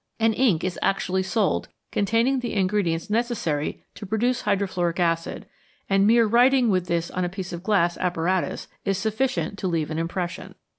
An" 0.19 0.33
ink" 0.33 0.63
is 0.63 0.79
actually 0.81 1.21
sold 1.21 1.67
containing 1.91 2.39
the 2.39 2.55
ingredients 2.55 3.07
necessary 3.11 3.83
to 3.93 4.03
produce 4.07 4.41
hydrofluoric 4.41 4.97
acid, 4.99 5.45
and 5.87 6.07
mere 6.07 6.25
writing 6.25 6.71
with 6.71 6.87
this 6.87 7.11
on 7.11 7.23
a 7.23 7.29
piece 7.29 7.53
of 7.53 7.61
glass 7.61 7.99
apparatus 7.99 8.67
is 8.83 8.97
sufficient 8.97 9.59
to 9.59 9.67
leave 9.67 9.91
an 9.91 9.99
im 9.99 10.07
pression. 10.07 10.55